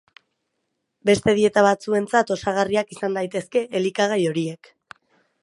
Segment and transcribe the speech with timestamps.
[1.09, 4.75] Beste dieta batzuentzat osagarriak izan daitezke elikagai horiek.